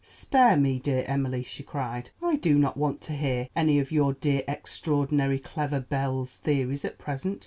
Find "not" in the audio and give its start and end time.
2.57-2.75